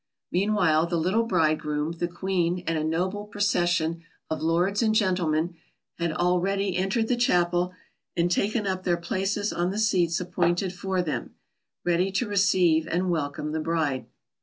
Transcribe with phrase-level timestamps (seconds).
[0.31, 5.53] Meanwhile the little bridegroom, the Queen, and a noble procession of lords and gentlemen,
[5.99, 7.73] had already entered the chapel
[8.17, 11.35] and taken up their places on the seats appointed for them,
[11.85, 14.07] ready to receive and welcome the bride.